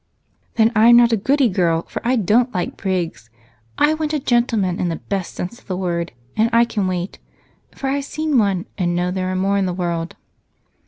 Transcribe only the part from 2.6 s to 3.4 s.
prigs.